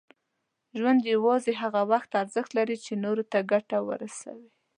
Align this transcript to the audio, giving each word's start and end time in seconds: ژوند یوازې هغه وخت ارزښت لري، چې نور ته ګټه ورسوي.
ژوند 0.77 1.01
یوازې 1.13 1.51
هغه 1.61 1.81
وخت 1.91 2.09
ارزښت 2.21 2.51
لري، 2.57 2.77
چې 2.85 3.01
نور 3.03 3.17
ته 3.31 3.39
ګټه 3.51 3.77
ورسوي. 3.89 4.49